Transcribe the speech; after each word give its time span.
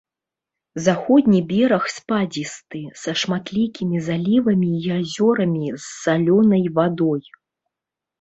Заходні 0.85 1.39
бераг 1.49 1.83
спадзісты, 1.95 2.81
са 3.01 3.13
шматлікімі 3.23 3.97
залівамі 4.07 4.69
і 4.87 4.95
азёрамі 4.97 5.69
з 5.75 5.77
салёнай 6.05 6.63
вадой. 6.81 7.23